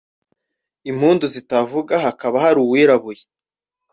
impundu 0.91 1.25
zitavuga 1.35 1.93
hakaba 2.05 2.35
hari 2.45 2.59
uwirabuye 2.65 3.23